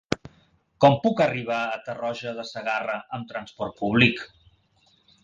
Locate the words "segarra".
2.53-2.97